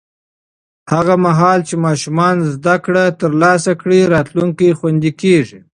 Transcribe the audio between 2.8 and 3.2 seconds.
کړه